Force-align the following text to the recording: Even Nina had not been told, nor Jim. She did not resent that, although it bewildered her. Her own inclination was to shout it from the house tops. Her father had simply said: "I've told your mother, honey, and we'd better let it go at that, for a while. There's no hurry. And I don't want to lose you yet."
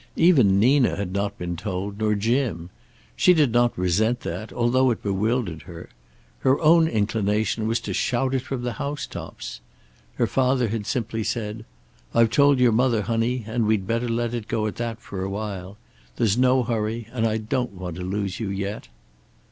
Even 0.15 0.59
Nina 0.59 0.95
had 0.95 1.13
not 1.13 1.37
been 1.37 1.55
told, 1.55 1.99
nor 1.99 2.15
Jim. 2.15 2.71
She 3.15 3.35
did 3.35 3.51
not 3.51 3.77
resent 3.77 4.21
that, 4.21 4.51
although 4.51 4.89
it 4.89 5.03
bewildered 5.03 5.61
her. 5.69 5.89
Her 6.39 6.59
own 6.59 6.87
inclination 6.87 7.67
was 7.67 7.79
to 7.81 7.93
shout 7.93 8.33
it 8.33 8.41
from 8.41 8.63
the 8.63 8.73
house 8.81 9.05
tops. 9.05 9.61
Her 10.15 10.25
father 10.25 10.69
had 10.69 10.87
simply 10.87 11.23
said: 11.23 11.65
"I've 12.15 12.31
told 12.31 12.57
your 12.59 12.71
mother, 12.71 13.03
honey, 13.03 13.43
and 13.45 13.67
we'd 13.67 13.85
better 13.85 14.09
let 14.09 14.33
it 14.33 14.47
go 14.47 14.65
at 14.65 14.77
that, 14.77 14.99
for 14.99 15.23
a 15.23 15.29
while. 15.29 15.77
There's 16.15 16.35
no 16.35 16.63
hurry. 16.63 17.07
And 17.13 17.27
I 17.27 17.37
don't 17.37 17.73
want 17.73 17.95
to 17.97 18.01
lose 18.01 18.39
you 18.39 18.49
yet." 18.49 18.87